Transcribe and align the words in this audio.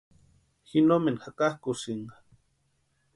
Ji 0.69 0.79
no 0.81 0.95
nemani 0.97 1.21
jakakʼukusïnka. 1.23 2.15